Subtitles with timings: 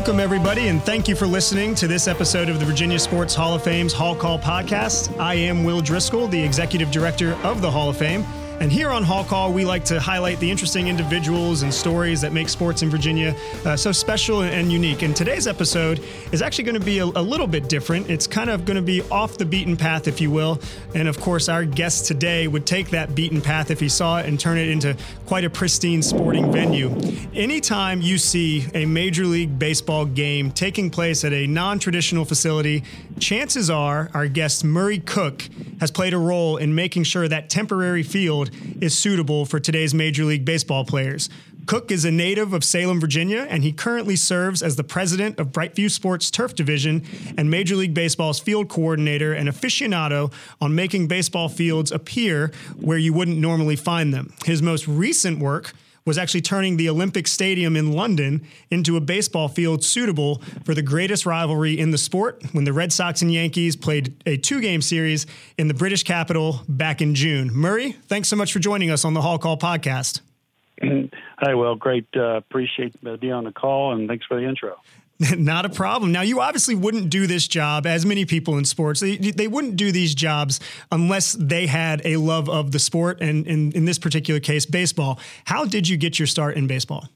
[0.00, 3.52] Welcome, everybody, and thank you for listening to this episode of the Virginia Sports Hall
[3.52, 5.14] of Fame's Hall Call podcast.
[5.20, 8.24] I am Will Driscoll, the executive director of the Hall of Fame.
[8.60, 12.34] And here on Hall Call, we like to highlight the interesting individuals and stories that
[12.34, 13.34] make sports in Virginia
[13.64, 15.00] uh, so special and unique.
[15.00, 18.10] And today's episode is actually going to be a, a little bit different.
[18.10, 20.60] It's kind of going to be off the beaten path, if you will.
[20.94, 24.26] And of course, our guest today would take that beaten path if he saw it
[24.26, 26.94] and turn it into quite a pristine sporting venue.
[27.32, 32.84] Anytime you see a Major League Baseball game taking place at a non traditional facility,
[33.18, 35.48] chances are our guest Murray Cook
[35.80, 38.49] has played a role in making sure that temporary field
[38.80, 41.28] is suitable for today's Major League Baseball players.
[41.66, 45.48] Cook is a native of Salem, Virginia, and he currently serves as the president of
[45.48, 47.04] Brightview Sports Turf Division
[47.36, 53.12] and Major League Baseball's field coordinator and aficionado on making baseball fields appear where you
[53.12, 54.32] wouldn't normally find them.
[54.44, 55.72] His most recent work
[56.04, 60.82] was actually turning the Olympic Stadium in London into a baseball field suitable for the
[60.82, 64.82] greatest rivalry in the sport when the Red Sox and Yankees played a two game
[64.82, 65.26] series
[65.58, 67.50] in the British capital back in June.
[67.52, 70.20] Murray, thanks so much for joining us on the Hall Call podcast.
[70.82, 72.06] Hi, well, great.
[72.16, 74.76] Uh, appreciate being on the call and thanks for the intro.
[75.36, 76.12] Not a problem.
[76.12, 79.76] Now, you obviously wouldn't do this job, as many people in sports, they, they wouldn't
[79.76, 83.98] do these jobs unless they had a love of the sport, and in, in this
[83.98, 85.18] particular case, baseball.
[85.44, 87.08] How did you get your start in baseball?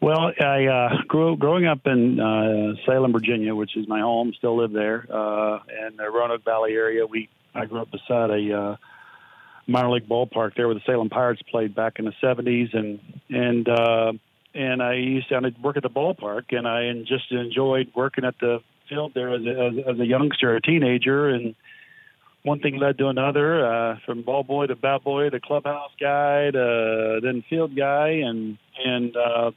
[0.00, 4.32] Well, I uh, grew growing up in uh, Salem, Virginia, which is my home.
[4.36, 5.58] Still live there, uh,
[5.88, 7.04] in the Roanoke Valley area.
[7.04, 8.76] We I grew up beside a uh,
[9.66, 13.68] minor league ballpark there, where the Salem Pirates played back in the '70s, and and
[13.68, 14.12] uh,
[14.54, 18.60] and I used to work at the ballpark, and I just enjoyed working at the
[18.88, 21.54] field there as a, as, a youngster, a teenager, and
[22.42, 23.66] one thing led to another.
[23.66, 28.58] Uh, from ball boy to bat boy to clubhouse guy to then field guy, and
[28.84, 29.50] and uh,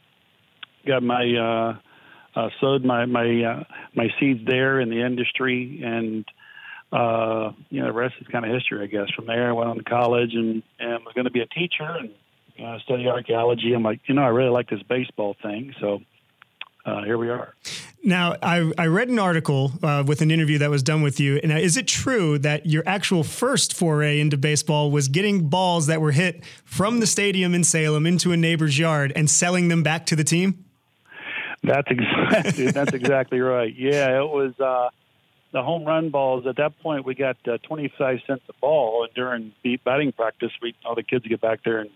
[0.85, 1.78] got my
[2.35, 3.63] uh, uh, sowed my my uh,
[3.96, 6.25] my seeds there in the industry, and
[6.91, 9.09] uh, you know the rest is kind of history, I guess.
[9.16, 11.84] From there, I went on to college and and was going to be a teacher
[11.84, 12.09] and
[12.63, 13.73] uh, study archaeology.
[13.73, 16.01] I'm like, you know, I really like this baseball thing, so
[16.85, 17.53] uh, here we are.
[18.03, 21.39] Now, I, I read an article uh, with an interview that was done with you.
[21.44, 26.01] And is it true that your actual first foray into baseball was getting balls that
[26.01, 30.07] were hit from the stadium in Salem into a neighbor's yard and selling them back
[30.07, 30.66] to the team?
[31.63, 33.71] That's exactly that's exactly right.
[33.75, 34.89] Yeah, it was uh,
[35.51, 36.47] the home run balls.
[36.47, 39.53] At that point, we got uh, twenty five cents a ball, and during
[39.85, 41.91] batting practice, we all the kids get back there and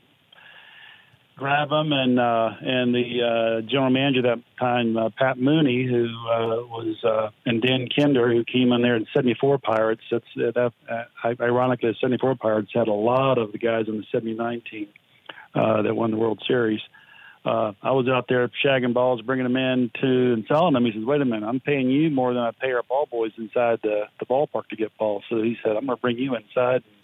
[1.38, 6.06] grab them, and uh, and the uh, general manager that time, uh, Pat Mooney, who
[6.06, 10.02] uh, was uh, and Dan Kinder, who came in there in '74 Pirates.
[10.12, 10.72] That's uh, that.
[10.90, 14.88] Uh, ironically, the '74 Pirates had a lot of the guys on the '79 team
[15.54, 16.82] uh, that won the World Series.
[17.46, 20.86] Uh, I was out there shagging balls, bringing them in to and selling them.
[20.86, 23.32] He says, "Wait a minute, I'm paying you more than I pay our ball boys
[23.38, 26.36] inside the the ballpark to get balls." So he said, "I'm going to bring you
[26.36, 26.95] inside." And,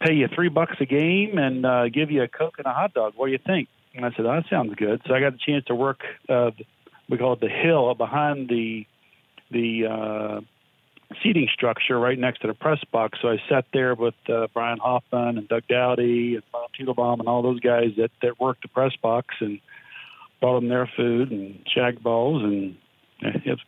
[0.00, 2.94] pay you three bucks a game and uh, give you a coke and a hot
[2.94, 3.14] dog.
[3.16, 3.68] What do you think?
[3.94, 5.00] And I said, oh, that sounds good.
[5.06, 6.00] So I got the chance to work.
[6.28, 6.50] Uh,
[7.08, 8.86] we call it the hill behind the
[9.50, 10.40] the uh,
[11.22, 13.18] seating structure right next to the press box.
[13.22, 17.28] So I sat there with uh, Brian Hoffman and Doug Dowdy and Bob Teitelbaum and
[17.28, 19.60] all those guys that that worked the press box and
[20.40, 22.76] brought them their food and shag balls and
[23.22, 23.60] it was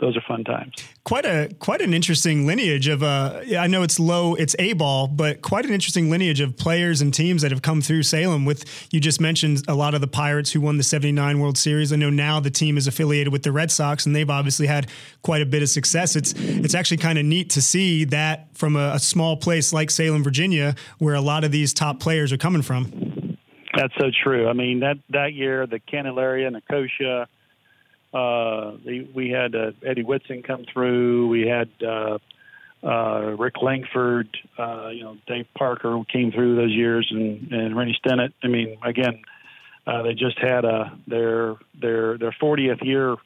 [0.00, 0.74] those are fun times.
[1.04, 5.08] Quite a quite an interesting lineage of uh I know it's low it's A ball,
[5.08, 8.64] but quite an interesting lineage of players and teams that have come through Salem with
[8.92, 11.92] you just mentioned a lot of the Pirates who won the 79 World Series.
[11.92, 14.88] I know now the team is affiliated with the Red Sox and they've obviously had
[15.22, 16.14] quite a bit of success.
[16.14, 19.90] It's it's actually kind of neat to see that from a, a small place like
[19.90, 23.36] Salem, Virginia, where a lot of these top players are coming from.
[23.76, 24.48] That's so true.
[24.48, 27.26] I mean that that year the Candelaria, Nicosia,
[28.12, 31.28] uh, we had uh, Eddie Whitson come through.
[31.28, 32.18] We had uh,
[32.82, 34.28] uh, Rick Langford,
[34.58, 38.32] uh, you know, Dave Parker came through those years, and and Rennie Stennett.
[38.42, 39.20] I mean, again,
[39.86, 43.16] uh, they just had a their their their 40th year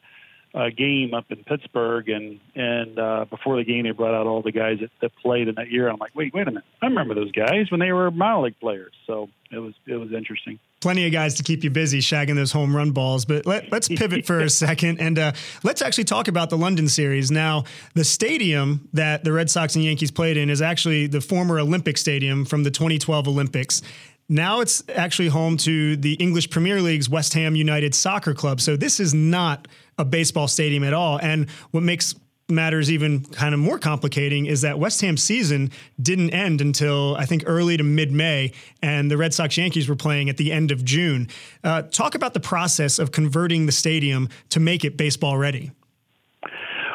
[0.54, 4.42] uh, game up in Pittsburgh, and and uh, before the game they brought out all
[4.42, 5.88] the guys that, that played in that year.
[5.88, 8.60] I'm like, wait, wait a minute, I remember those guys when they were minor league
[8.60, 8.92] players.
[9.06, 10.58] So it was it was interesting.
[10.82, 13.24] Plenty of guys to keep you busy shagging those home run balls.
[13.24, 15.32] But let, us pivot for a second and uh,
[15.62, 17.30] let's actually talk about the London series.
[17.30, 17.64] Now,
[17.94, 21.96] the stadium that the Red Sox and Yankees played in is actually the former Olympic
[21.96, 23.80] Stadium from the 2012 Olympics.
[24.28, 28.60] Now it's actually home to the English Premier League's West Ham United Soccer Club.
[28.60, 29.68] So this is not
[29.98, 31.18] a baseball stadium at all.
[31.18, 32.14] And what makes
[32.52, 35.70] matters even kind of more complicating is that West Ham's season
[36.00, 38.52] didn't end until I think early to mid May,
[38.82, 41.28] and the Red Sox Yankees were playing at the end of June.
[41.64, 45.72] Uh, talk about the process of converting the stadium to make it baseball ready.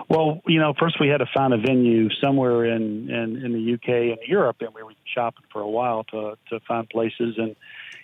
[0.10, 3.74] Well, you know, first we had to find a venue somewhere in, in, in the
[3.74, 7.36] UK and Europe, and we were shopping for a while to to find places.
[7.38, 7.56] And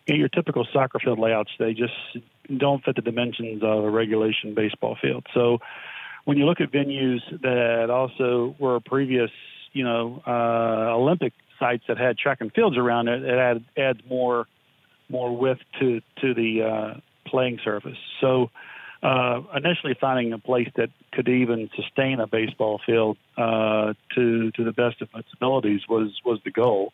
[0.08, 1.94] you know, your typical soccer field layouts, they just
[2.58, 5.26] don't fit the dimensions of a regulation baseball field.
[5.34, 5.60] So
[6.26, 9.32] when you look at venues that also were previous,
[9.74, 14.00] you know, uh, Olympic sites that had track and fields around it, it add, adds
[14.10, 14.48] more
[15.10, 17.98] more width to to the uh, playing surface.
[18.22, 18.50] So
[19.04, 24.64] uh, initially finding a place that could even sustain a baseball field uh, to to
[24.64, 26.94] the best of its abilities was was the goal.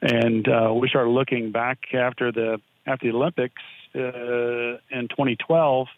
[0.00, 3.62] And uh, we started looking back after the after the Olympics
[3.94, 5.88] uh, in 2012.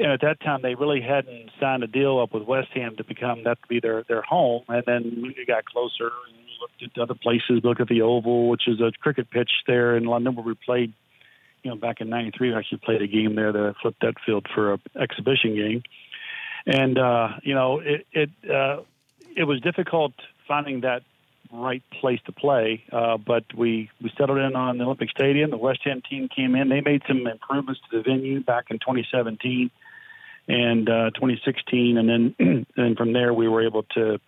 [0.00, 3.04] And at that time, they really hadn't signed a deal up with West Ham to
[3.04, 4.62] become that to be their their home.
[4.68, 7.60] And then we got closer and looked at other places.
[7.62, 10.94] Looked at the Oval, which is a cricket pitch there in London, where we played
[11.62, 14.46] you know, back in '93, I actually played a game there that flipped that field
[14.54, 15.82] for an exhibition game,
[16.66, 18.80] and uh, you know, it it uh,
[19.36, 20.12] it was difficult
[20.48, 21.02] finding that
[21.52, 25.50] right place to play, uh, but we we settled in on the Olympic Stadium.
[25.50, 28.78] The West Ham team came in; they made some improvements to the venue back in
[28.78, 29.70] 2017
[30.48, 34.20] and uh, 2016, and then and from there we were able to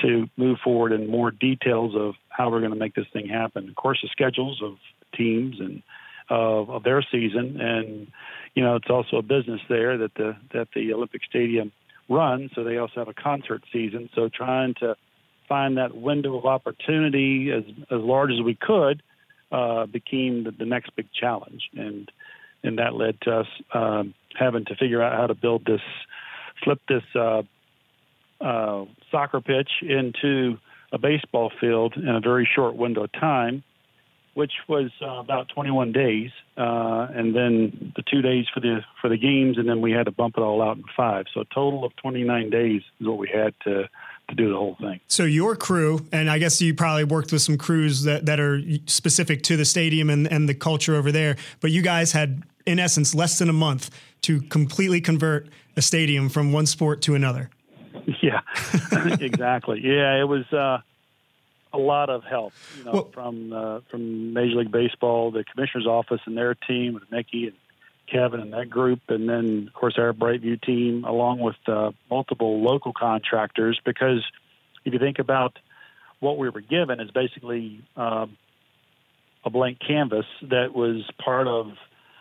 [0.00, 3.68] to move forward in more details of how we're going to make this thing happen.
[3.68, 4.76] Of course, the schedules of
[5.16, 5.82] teams and
[6.28, 8.08] of, of their season, and
[8.54, 11.72] you know it's also a business there that the that the Olympic Stadium
[12.08, 12.50] runs.
[12.54, 14.10] So they also have a concert season.
[14.14, 14.96] So trying to
[15.48, 19.02] find that window of opportunity as as large as we could
[19.52, 22.10] uh, became the, the next big challenge, and
[22.62, 25.80] and that led to us um, having to figure out how to build this,
[26.62, 27.42] flip this uh,
[28.40, 30.58] uh, soccer pitch into
[30.92, 33.64] a baseball field in a very short window of time
[34.34, 39.08] which was uh, about 21 days, uh, and then the two days for the for
[39.08, 41.26] the games, and then we had to bump it all out in five.
[41.32, 43.88] So a total of 29 days is what we had to
[44.28, 45.00] to do the whole thing.
[45.06, 48.60] So your crew, and I guess you probably worked with some crews that, that are
[48.86, 52.78] specific to the stadium and, and the culture over there, but you guys had, in
[52.78, 53.90] essence, less than a month
[54.24, 57.50] to completely convert a stadium from one sport to another.
[58.22, 58.40] Yeah,
[59.20, 59.80] exactly.
[59.82, 60.50] Yeah, it was.
[60.52, 60.78] Uh,
[61.72, 65.88] a lot of help, you know, well, from uh, from Major League Baseball, the commissioner's
[65.88, 67.56] office and their team, with Mickey and
[68.10, 72.62] Kevin and that group, and then of course our Brightview team, along with uh, multiple
[72.62, 73.80] local contractors.
[73.84, 74.24] Because
[74.84, 75.58] if you think about
[76.20, 78.36] what we were given, is basically um,
[79.44, 81.72] a blank canvas that was part of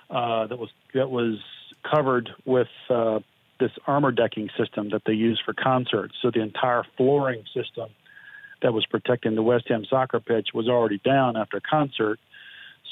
[0.10, 1.38] uh, that was that was
[1.90, 3.20] covered with uh,
[3.60, 6.16] this armor decking system that they use for concerts.
[6.22, 7.90] So the entire flooring system
[8.62, 12.20] that was protecting the West Ham soccer pitch was already down after a concert.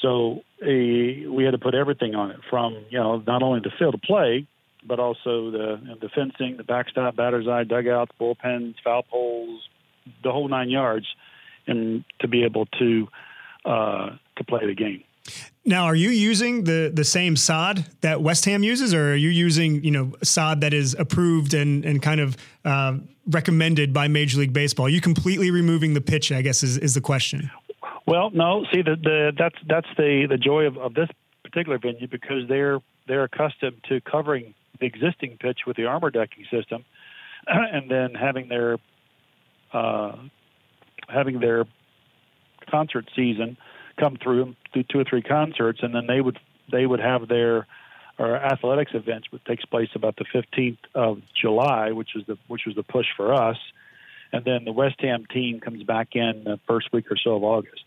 [0.00, 3.72] So a, we had to put everything on it from, you know, not only the
[3.78, 4.46] field of play,
[4.84, 9.62] but also the, the fencing, the backstop, batter's eye, dugouts, bullpens, foul poles,
[10.24, 11.06] the whole nine yards,
[11.66, 13.08] and to be able to
[13.64, 15.04] uh, to play the game.
[15.64, 19.28] Now, are you using the the same sod that West Ham uses, or are you
[19.28, 22.94] using you know sod that is approved and and kind of uh,
[23.26, 24.86] recommended by Major League Baseball?
[24.86, 26.32] Are you completely removing the pitch?
[26.32, 27.50] I guess is, is the question.
[28.06, 28.64] Well, no.
[28.72, 31.08] See, the, the that's that's the the joy of, of this
[31.44, 36.44] particular venue because they're they're accustomed to covering the existing pitch with the armor decking
[36.50, 36.84] system,
[37.46, 38.78] and then having their
[39.72, 40.16] uh,
[41.08, 41.66] having their
[42.68, 43.56] concert season
[43.98, 46.38] come through do two or three concerts, and then they would
[46.70, 47.66] they would have their
[48.18, 52.62] our athletics events, which takes place about the 15th of July, which is the which
[52.66, 53.56] was the push for us,
[54.32, 57.44] and then the West Ham team comes back in the first week or so of
[57.44, 57.84] August.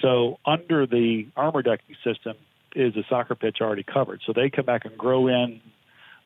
[0.00, 2.36] So under the armor decking system
[2.74, 4.20] is a soccer pitch already covered.
[4.26, 5.60] So they come back and grow in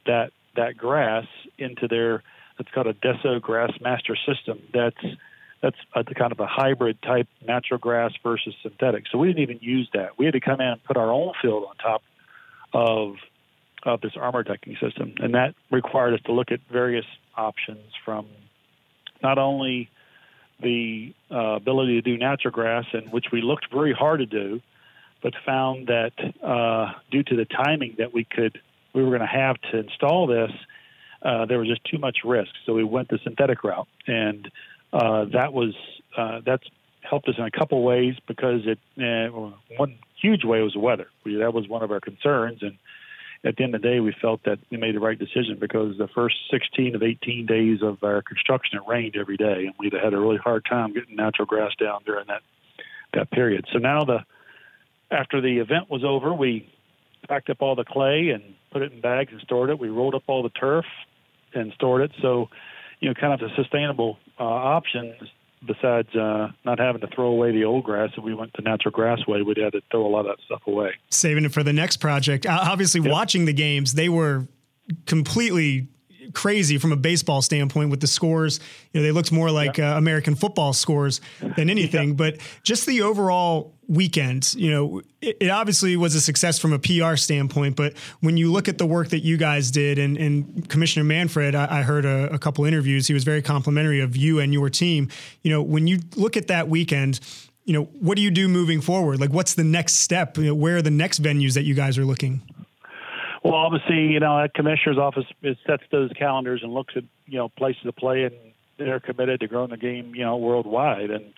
[0.07, 1.27] that that grass
[1.59, 2.23] into their
[2.59, 4.61] it's called a Desso Grass Master System.
[4.73, 4.97] That's
[5.63, 9.05] that's a, kind of a hybrid type natural grass versus synthetic.
[9.11, 10.19] So we didn't even use that.
[10.19, 12.03] We had to come in and put our own field on top
[12.73, 13.17] of
[13.83, 17.05] of this armor decking system, and that required us to look at various
[17.37, 18.27] options from
[19.23, 19.89] not only
[20.61, 24.61] the uh, ability to do natural grass, and which we looked very hard to do,
[25.23, 28.61] but found that uh, due to the timing that we could
[28.93, 30.51] we were going to have to install this,
[31.23, 32.51] uh, there was just too much risk.
[32.65, 34.51] So we went the synthetic route, and
[34.93, 35.75] uh, that was
[36.17, 36.65] uh, that's
[37.03, 41.09] helped us in a couple ways because it uh, one huge way was the weather.
[41.25, 42.77] We, that was one of our concerns, and
[43.45, 45.97] at the end of the day, we felt that we made the right decision because
[45.99, 49.93] the first 16 of 18 days of our construction, it rained every day, and we'd
[49.93, 52.43] had a really hard time getting natural grass down during that
[53.15, 53.67] that period.
[53.73, 54.25] So now the
[55.11, 56.69] after the event was over, we
[57.29, 59.79] packed up all the clay and put it in bags and stored it.
[59.79, 60.85] We rolled up all the turf
[61.55, 62.13] and stored it.
[62.21, 62.49] So,
[63.01, 65.15] you know, kind of a sustainable uh, option
[65.67, 68.93] besides uh, not having to throw away the old grass, if we went the natural
[68.93, 70.93] grass way, we'd have to throw a lot of that stuff away.
[71.11, 72.47] Saving it for the next project.
[72.47, 73.11] Obviously, yep.
[73.11, 74.47] watching the games, they were
[75.07, 75.89] completely
[76.35, 78.61] crazy from a baseball standpoint with the scores.
[78.93, 79.95] You know, they looked more like yeah.
[79.95, 82.11] uh, American football scores than anything.
[82.11, 82.15] Yeah.
[82.15, 86.79] But just the overall weekend, you know, it, it, obviously was a success from a
[86.79, 87.77] PR standpoint.
[87.77, 91.55] But when you look at the work that you guys did, and, and Commissioner Manfred,
[91.55, 93.07] I, I heard a, a couple interviews.
[93.07, 95.09] He was very complimentary of you and your team.
[95.43, 97.21] You know, when you look at that weekend.
[97.69, 99.21] You know, what do you do moving forward?
[99.21, 100.39] Like, what's the next step?
[100.39, 102.41] You know, where are the next venues that you guys are looking?
[103.47, 105.25] Well, obviously, you know, that commissioner's office
[105.65, 108.35] sets those calendars and looks at you know places to play, and
[108.77, 111.13] they're committed to growing the game, you know, worldwide.
[111.13, 111.33] And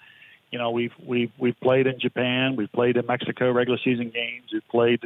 [0.51, 4.47] you know, we've we've we've played in Japan, we've played in Mexico regular season games,
[4.55, 5.03] we've played,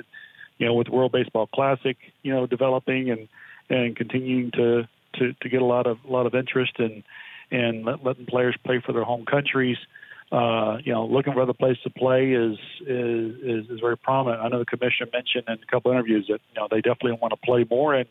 [0.59, 3.27] you know, with World Baseball Classic, you know, developing and
[3.69, 7.03] and continuing to to to get a lot of a lot of interest and
[7.51, 9.89] and letting players play for their home countries uh,
[10.33, 14.43] you know, looking for other places to play is, is is is very prominent.
[14.43, 17.19] I know the commission mentioned in a couple of interviews that you know they definitely
[17.21, 18.07] want to play more in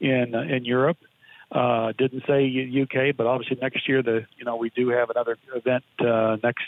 [0.00, 0.98] in uh, in Europe.
[1.50, 2.44] Uh, didn't say
[2.82, 6.66] UK, but obviously next year the you know we do have another event uh, next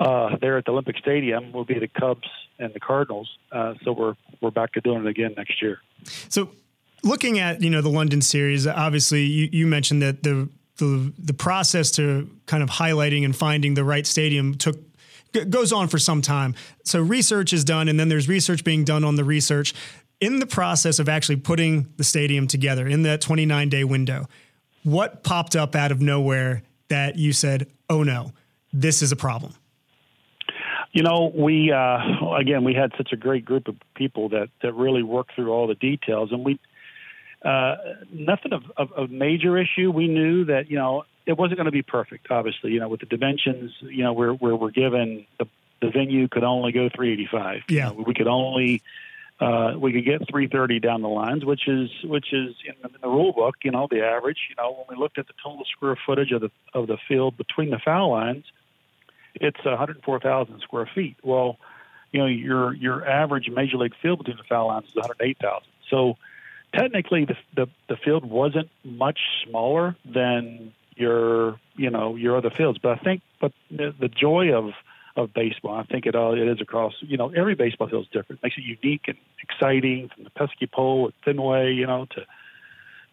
[0.00, 1.52] uh, there at the Olympic Stadium.
[1.52, 3.28] Will be the Cubs and the Cardinals.
[3.52, 5.80] Uh, so we're we're back to doing it again next year.
[6.28, 6.50] So
[7.02, 11.34] looking at you know the London series, obviously you, you mentioned that the the the
[11.34, 14.76] process to kind of highlighting and finding the right stadium took
[15.50, 16.54] goes on for some time.
[16.84, 19.74] So research is done, and then there's research being done on the research.
[20.20, 24.28] In the process of actually putting the stadium together in that 29 day window,
[24.84, 28.32] what popped up out of nowhere that you said, "Oh no,
[28.72, 29.54] this is a problem"?
[30.92, 31.98] You know, we uh,
[32.36, 35.66] again we had such a great group of people that that really worked through all
[35.66, 36.58] the details, and we
[37.44, 37.76] uh,
[38.10, 39.90] nothing of, of, of major issue.
[39.90, 42.30] We knew that you know it wasn't going to be perfect.
[42.30, 45.46] Obviously, you know with the dimensions, you know where where we're given the
[45.82, 47.62] the venue could only go 385.
[47.68, 48.82] Yeah, you know, we could only
[49.40, 53.00] uh, we could get 330 down the lines, which is which is in the, in
[53.02, 53.56] the rule book.
[53.62, 54.38] You know the average.
[54.48, 57.36] You know when we looked at the total square footage of the of the field
[57.36, 58.44] between the foul lines,
[59.34, 61.16] it's 104,000 square feet.
[61.22, 61.58] Well,
[62.12, 65.62] you know your your average major league field between the foul lines is 108,000.
[65.90, 66.16] So
[66.74, 72.78] technically the, the the field wasn't much smaller than your you know your other fields,
[72.82, 74.72] but I think but the, the joy of
[75.16, 78.10] of baseball, I think it all it is across you know every baseball field is
[78.10, 82.06] different, it makes it unique and exciting from the pesky pole at Fenway, you know
[82.10, 82.26] to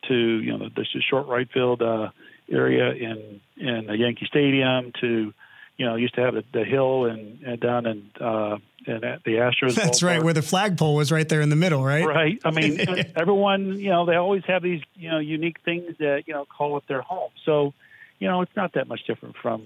[0.08, 2.10] to you know the, the short right field uh,
[2.52, 5.34] area in in Yankee Stadium to
[5.82, 9.24] you know used to have the, the hill and, and down in uh, and at
[9.24, 9.74] the Astros.
[9.74, 12.06] That's right, where the flagpole was right there in the middle, right?
[12.06, 12.40] Right.
[12.46, 12.80] I mean,
[13.16, 16.78] everyone, you know, they always have these, you know, unique things that you know call
[16.78, 17.32] it their home.
[17.46, 17.74] So,
[18.20, 19.64] you know, it's not that much different from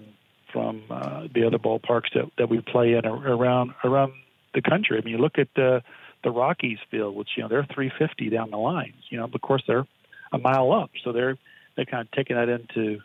[0.54, 4.14] from uh, the other ballparks that that we play in around around
[4.54, 4.98] the country.
[4.98, 5.84] I mean, you look at the
[6.24, 9.04] the Rockies field, which you know they're 350 down the lines.
[9.10, 9.86] You know, but of course they're
[10.32, 11.38] a mile up, so they're
[11.76, 13.02] they're kind of taking that into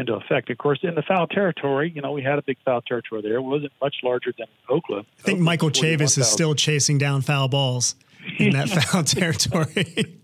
[0.00, 0.50] into effect.
[0.50, 3.36] Of course, in the foul territory, you know, we had a big foul territory there.
[3.36, 5.06] It wasn't much larger than Oakland.
[5.20, 7.94] I think Oakland Michael Chavis is still chasing down foul balls
[8.38, 9.66] in that foul territory.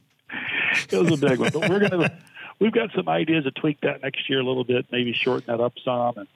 [0.90, 2.12] it was a big one, but we're going to.
[2.58, 5.62] We've got some ideas to tweak that next year a little bit, maybe shorten that
[5.62, 6.28] up some, and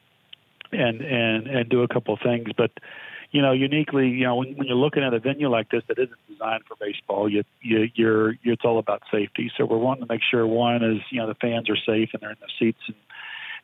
[0.73, 2.49] and and and do a couple of things.
[2.57, 2.73] But
[3.31, 5.99] you know, uniquely, you know, when, when you're looking at a venue like this that
[5.99, 9.51] isn't designed for baseball, you, you you're, it's all about safety.
[9.57, 12.21] So we're wanting to make sure one is you know the fans are safe and
[12.21, 12.97] they're in the seats and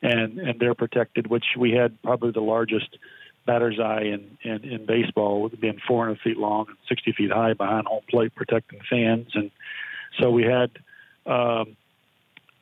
[0.03, 2.99] and and they're protected, which we had probably the largest
[3.47, 7.87] batter's eye in, in, in baseball, being 400 feet long and 60 feet high behind
[7.87, 9.29] home plate, protecting fans.
[9.35, 9.51] And
[10.21, 10.71] so we had,
[11.25, 11.77] um,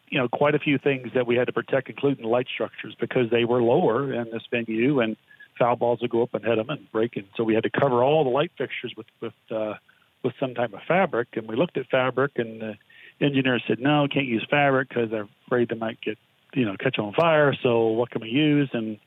[0.09, 3.31] you know, quite a few things that we had to protect, including light structures, because
[3.31, 5.17] they were lower in this venue, and
[5.59, 7.17] foul balls would go up and hit them and break.
[7.17, 9.75] And so we had to cover all the light fixtures with with uh,
[10.23, 11.29] with some type of fabric.
[11.35, 12.77] And we looked at fabric, and the
[13.21, 16.19] engineer said, "No, can't use fabric because they're afraid they might get
[16.55, 17.55] you know catch on fire.
[17.63, 18.71] So what can we use?
[18.73, 18.99] And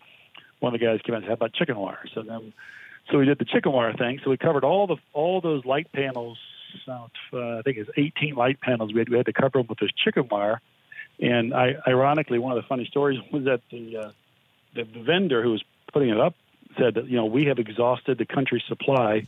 [0.59, 2.53] one of the guys came in and said, "How about chicken wire?" So then,
[3.11, 4.19] so we did the chicken wire thing.
[4.23, 6.37] So we covered all the all those light panels.
[7.33, 8.93] Uh, I think it's 18 light panels.
[8.93, 10.61] We had, we had to cover them with this chicken wire.
[11.19, 14.11] And I, ironically, one of the funny stories was that the uh,
[14.75, 16.35] the vendor who was putting it up
[16.77, 19.25] said that you know we have exhausted the country supply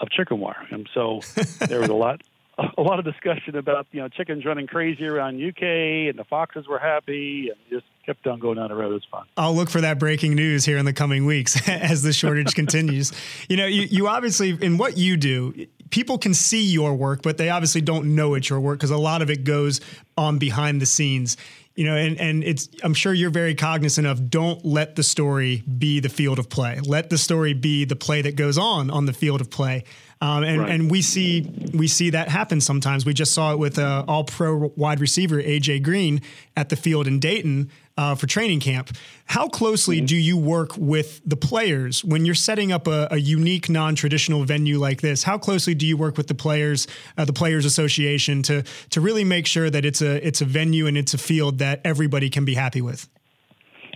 [0.00, 0.66] of chicken wire.
[0.70, 1.20] And so
[1.66, 2.22] there was a lot
[2.58, 6.66] a lot of discussion about you know chickens running crazy around UK and the foxes
[6.66, 8.90] were happy and just kept on going down the road.
[8.90, 9.26] It was fun.
[9.36, 13.12] I'll look for that breaking news here in the coming weeks as the shortage continues.
[13.48, 17.38] You know, you, you obviously in what you do, people can see your work, but
[17.38, 19.80] they obviously don't know it's your work because a lot of it goes
[20.16, 21.36] on behind the scenes
[21.78, 25.62] you know, and and it's I'm sure you're very cognizant of don't let the story
[25.62, 26.80] be the field of play.
[26.80, 29.84] Let the story be the play that goes on on the field of play.
[30.20, 30.70] Um, and, right.
[30.70, 33.06] and we see we see that happen sometimes.
[33.06, 36.22] We just saw it with uh, All Pro wide receiver AJ Green
[36.56, 38.90] at the field in Dayton uh, for training camp.
[39.26, 40.06] How closely mm-hmm.
[40.06, 44.78] do you work with the players when you're setting up a, a unique, non-traditional venue
[44.78, 45.22] like this?
[45.22, 49.24] How closely do you work with the players, uh, the Players Association, to to really
[49.24, 52.44] make sure that it's a it's a venue and it's a field that everybody can
[52.44, 53.08] be happy with?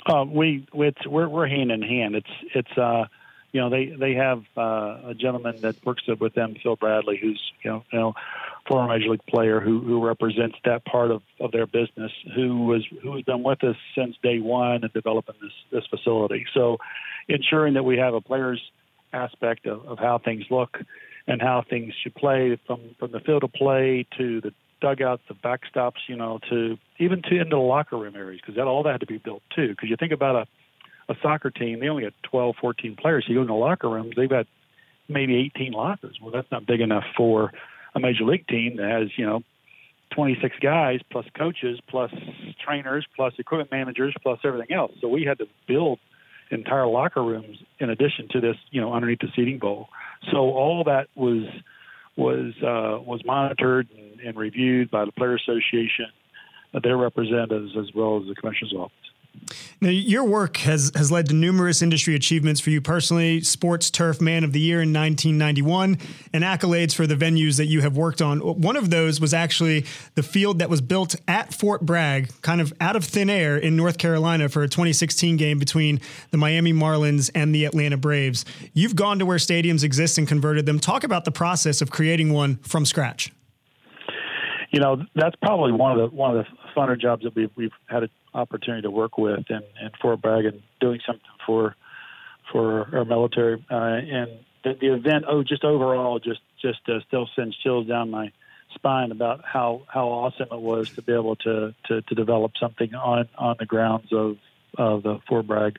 [0.06, 2.14] Uh, we it's, we're we're hand in hand.
[2.14, 3.06] It's it's uh,
[3.52, 7.52] you know, they they have uh, a gentleman that works with them, Phil Bradley, who's
[7.62, 8.14] you know, you know,
[8.66, 12.86] former major league player who who represents that part of, of their business, who was
[13.02, 16.46] who has been with us since day one and developing this this facility.
[16.54, 16.78] So,
[17.28, 18.60] ensuring that we have a player's
[19.12, 20.78] aspect of, of how things look
[21.26, 25.34] and how things should play from from the field of play to the dugouts, the
[25.34, 28.92] backstops, you know, to even to into the locker room areas because that all that
[28.92, 29.68] had to be built too.
[29.68, 30.46] Because you think about a
[31.08, 33.24] a soccer team, they only had 12, 14 players.
[33.28, 34.46] You go in the locker rooms, they've got
[35.08, 36.18] maybe 18 lockers.
[36.20, 37.52] Well, that's not big enough for
[37.94, 39.42] a major league team that has, you know,
[40.14, 42.12] 26 guys plus coaches plus
[42.64, 44.92] trainers plus equipment managers plus everything else.
[45.00, 45.98] So we had to build
[46.50, 49.88] entire locker rooms in addition to this, you know, underneath the seating bowl.
[50.30, 51.44] So all that was
[52.16, 56.06] was uh, was monitored and, and reviewed by the Player Association,
[56.82, 59.71] their representatives, as well as the Commissioner's Office.
[59.82, 63.40] Now, your work has has led to numerous industry achievements for you personally.
[63.40, 65.98] Sports Turf Man of the Year in 1991,
[66.32, 68.38] and accolades for the venues that you have worked on.
[68.38, 69.84] One of those was actually
[70.14, 73.74] the field that was built at Fort Bragg, kind of out of thin air in
[73.74, 78.44] North Carolina for a 2016 game between the Miami Marlins and the Atlanta Braves.
[78.74, 80.78] You've gone to where stadiums exist and converted them.
[80.78, 83.32] Talk about the process of creating one from scratch
[84.72, 87.72] you know that's probably one of the one of the funner jobs that we've we've
[87.86, 91.76] had an opportunity to work with in, in Fort Bragg and doing something for
[92.50, 94.30] for our military uh, and
[94.64, 95.24] the, the event.
[95.28, 98.32] Oh, just overall, just just uh, still sends chills down my
[98.74, 102.94] spine about how how awesome it was to be able to to, to develop something
[102.94, 104.38] on on the grounds of
[104.78, 105.78] of the Fort Bragg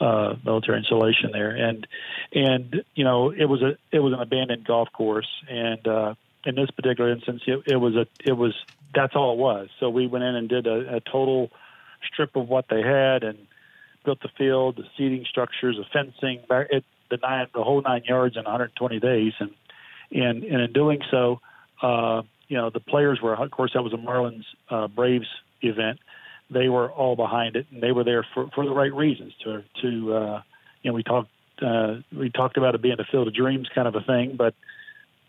[0.00, 1.86] uh, military installation there, and
[2.32, 6.14] and you know it was a it was an abandoned golf course, and uh,
[6.46, 8.54] in this particular instance, it, it was a it was
[8.94, 9.68] that's all it was.
[9.80, 11.50] So we went in and did a, a total
[12.06, 13.36] strip of what they had and
[14.04, 18.36] built the field, the seating structures, the fencing, it, the nine the whole nine yards
[18.36, 19.50] in 120 days, and
[20.12, 21.40] and and in doing so,
[21.82, 25.28] uh, you know the players were of course that was a Marlins uh, Braves
[25.60, 25.98] event.
[26.48, 29.34] They were all behind it, and they were there for for the right reasons.
[29.42, 30.42] To to uh,
[30.82, 31.30] you know we talked
[31.60, 34.54] uh, we talked about it being a field of dreams kind of a thing, but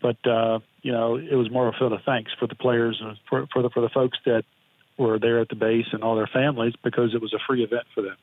[0.00, 2.98] but uh, you know, it was more of a field of thanks for the players
[3.04, 4.44] and for for the for the folks that
[4.96, 7.82] were there at the base and all their families because it was a free event
[7.94, 8.16] for them.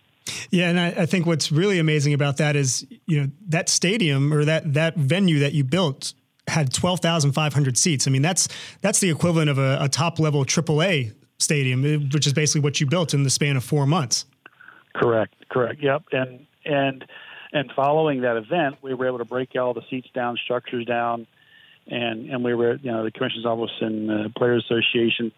[0.49, 4.33] Yeah, and I, I, think what's really amazing about that is, you know, that stadium
[4.33, 6.15] or that that venue that you built
[6.47, 8.07] had twelve thousand five hundred seats.
[8.07, 8.47] I mean, that's
[8.81, 12.81] that's the equivalent of a, a top level AAA stadium, eh, which is basically what
[12.81, 14.25] you built in the span of four months.
[14.95, 15.35] Correct.
[15.51, 15.83] Correct.
[15.83, 16.05] Yep.
[16.13, 17.05] And and
[17.53, 21.27] and following that event, we were able to break all the seats down, structures down,
[21.87, 25.31] and and we were you know the commission's office and the players association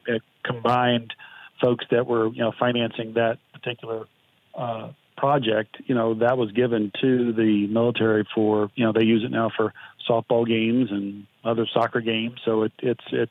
[0.43, 1.13] combined
[1.61, 4.05] folks that were you know financing that particular
[4.55, 9.23] uh, project you know that was given to the military for you know they use
[9.23, 9.73] it now for
[10.07, 12.39] softball games and other soccer games.
[12.45, 13.29] So it it's it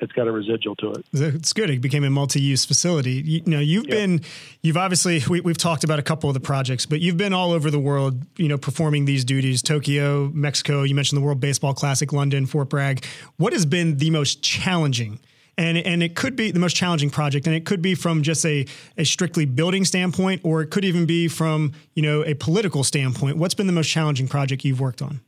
[0.00, 1.04] it's got a residual to it.
[1.12, 1.70] It's good.
[1.70, 3.12] It became a multi-use facility.
[3.12, 3.96] You, you know, you've yep.
[3.96, 4.20] been,
[4.62, 7.52] you've obviously, we, have talked about a couple of the projects, but you've been all
[7.52, 11.74] over the world, you know, performing these duties, Tokyo, Mexico, you mentioned the World Baseball
[11.74, 13.04] Classic, London, Fort Bragg.
[13.36, 15.20] What has been the most challenging
[15.58, 18.46] and and it could be the most challenging project and it could be from just
[18.46, 18.64] a,
[18.96, 23.36] a strictly building standpoint or it could even be from you know a political standpoint
[23.36, 25.20] what's been the most challenging project you've worked on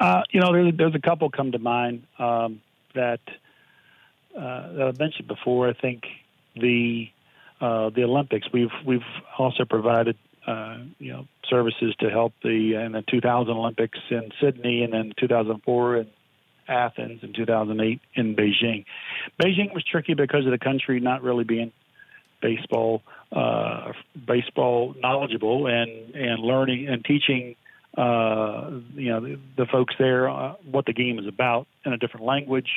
[0.00, 2.60] uh, you know there's, there's a couple come to mind um,
[2.94, 3.20] that
[4.36, 6.04] uh, that I mentioned before, I think
[6.54, 7.08] the
[7.60, 8.48] uh, the Olympics.
[8.52, 9.00] We've we've
[9.38, 10.16] also provided
[10.46, 15.12] uh, you know services to help the in the 2000 Olympics in Sydney and then
[15.18, 16.06] 2004 in
[16.68, 18.84] Athens and 2008 in Beijing.
[19.42, 21.72] Beijing was tricky because of the country not really being
[22.40, 23.92] baseball uh,
[24.26, 27.56] baseball knowledgeable and and learning and teaching
[27.96, 31.98] uh, you know the, the folks there uh, what the game is about in a
[31.98, 32.70] different language,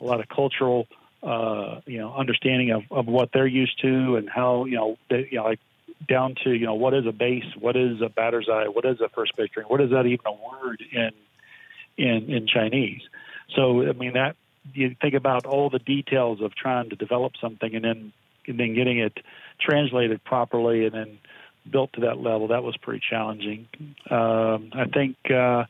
[0.00, 0.86] a lot of cultural
[1.22, 5.28] uh, you know understanding of, of what they're used to and how you know they,
[5.30, 5.60] you know like
[6.08, 9.00] down to you know what is a base, what is a batter's eye, what is
[9.00, 11.10] a first base string, what is that even a word in
[11.96, 13.02] in in Chinese.
[13.54, 14.36] So I mean that
[14.74, 18.12] you think about all the details of trying to develop something and then
[18.46, 19.18] and then getting it
[19.60, 21.18] translated properly and then
[21.70, 22.48] built to that level.
[22.48, 23.66] That was pretty challenging.
[24.10, 25.64] Um, I think uh,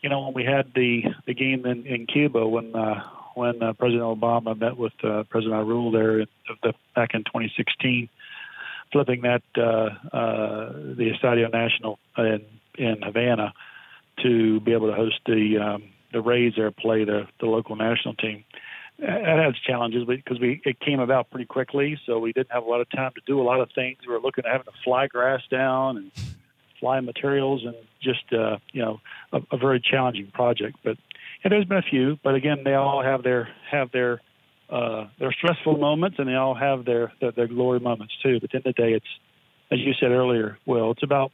[0.00, 3.02] you know when we had the the game in, in Cuba when uh,
[3.38, 6.26] when uh, President Obama met with uh, President Raul there in,
[6.62, 8.08] the, back in 2016,
[8.90, 9.60] flipping that uh,
[10.16, 12.44] uh, the Estadio Nacional in
[12.76, 13.52] in Havana
[14.22, 18.14] to be able to host the um, the Rays there play the the local national
[18.14, 18.44] team.
[18.98, 22.68] That has challenges because we it came about pretty quickly, so we didn't have a
[22.68, 23.98] lot of time to do a lot of things.
[24.04, 26.10] We were looking at having to fly grass down and
[26.80, 29.00] fly materials, and just uh, you know
[29.32, 30.78] a, a very challenging project.
[30.82, 30.98] But
[31.44, 34.20] yeah, there's been a few, but again, they all have their have their
[34.70, 38.40] uh, their stressful moments, and they all have their, their their glory moments too.
[38.40, 39.06] But at the end of the day, it's
[39.70, 40.90] as you said earlier, Will.
[40.92, 41.32] It's about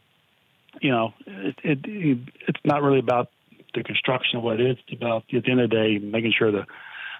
[0.80, 3.30] you know it, it, it's not really about
[3.74, 4.76] the construction of what it is.
[4.86, 6.66] It's about at the end of the day making sure the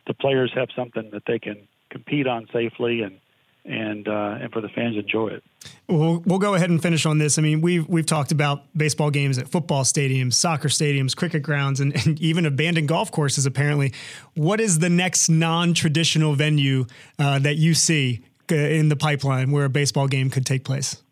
[0.07, 3.19] the players have something that they can compete on safely and
[3.65, 5.45] and uh, and for the fans enjoy it.
[5.89, 7.39] We'll, we'll go ahead and finish on this.
[7.39, 11.81] I mean, we've we've talked about baseball games at football stadiums, soccer stadiums, cricket grounds,
[11.81, 13.47] and, and even abandoned golf courses.
[13.47, 13.93] Apparently,
[14.35, 16.87] what is the next non-traditional venue
[17.19, 21.03] uh, that you see uh, in the pipeline where a baseball game could take place?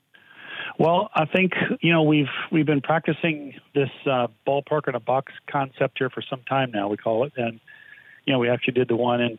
[0.78, 5.32] Well, I think you know we've we've been practicing this uh, ballpark in a box
[5.50, 6.88] concept here for some time now.
[6.88, 7.60] We call it, and
[8.24, 9.36] you know we actually did the one in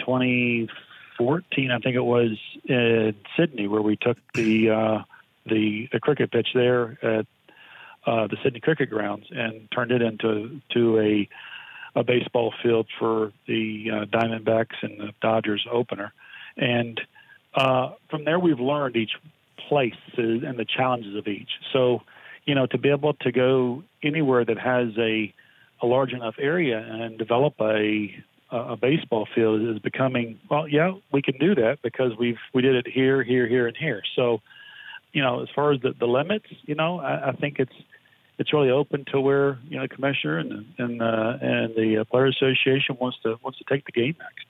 [1.23, 5.03] 2014, I think it was in Sydney, where we took the uh,
[5.45, 7.25] the the cricket pitch there at
[8.05, 11.29] uh, the Sydney Cricket Grounds and turned it into to a
[11.95, 16.11] a baseball field for the uh, Diamondbacks and the Dodgers opener.
[16.57, 16.99] And
[17.53, 19.11] uh, from there, we've learned each
[19.69, 21.49] place and the challenges of each.
[21.71, 22.01] So,
[22.45, 25.33] you know, to be able to go anywhere that has a
[25.81, 28.15] a large enough area and develop a
[28.53, 30.67] a baseball field is becoming well.
[30.67, 34.01] Yeah, we can do that because we've we did it here, here, here, and here.
[34.15, 34.41] So,
[35.11, 37.73] you know, as far as the, the limits, you know, I, I think it's
[38.37, 42.27] it's really open to where you know the commissioner and and uh, and the player
[42.27, 44.45] association wants to wants to take the game next.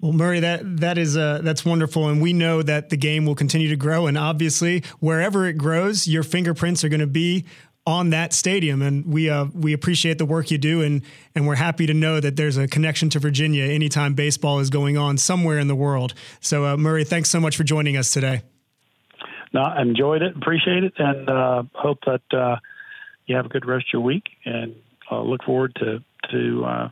[0.00, 3.34] Well, Murray, that that is uh, that's wonderful, and we know that the game will
[3.34, 4.06] continue to grow.
[4.06, 7.46] And obviously, wherever it grows, your fingerprints are going to be
[7.86, 8.82] on that stadium.
[8.82, 11.02] And we uh, we appreciate the work you do, and
[11.34, 14.96] and we're happy to know that there's a connection to Virginia anytime baseball is going
[14.96, 16.14] on somewhere in the world.
[16.40, 18.42] So, uh, Murray, thanks so much for joining us today.
[19.52, 22.56] No, I enjoyed it, appreciate it, and uh, hope that uh,
[23.26, 24.74] you have a good rest of your week, and
[25.10, 26.90] look forward to to